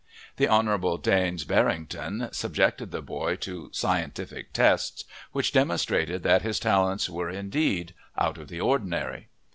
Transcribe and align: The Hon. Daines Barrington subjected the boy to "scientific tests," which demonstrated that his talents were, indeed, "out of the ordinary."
The 0.37 0.47
Hon. 0.47 0.65
Daines 0.97 1.43
Barrington 1.47 2.29
subjected 2.31 2.89
the 2.89 3.03
boy 3.03 3.35
to 3.35 3.69
"scientific 3.71 4.51
tests," 4.51 5.03
which 5.31 5.51
demonstrated 5.51 6.23
that 6.23 6.41
his 6.41 6.59
talents 6.59 7.07
were, 7.07 7.29
indeed, 7.29 7.93
"out 8.17 8.39
of 8.39 8.47
the 8.47 8.59
ordinary." 8.61 9.29